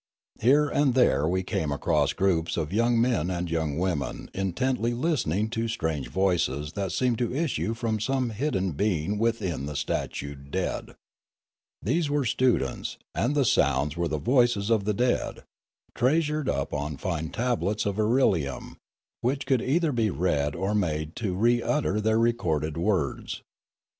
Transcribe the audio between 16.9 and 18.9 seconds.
fine tablets of irelium,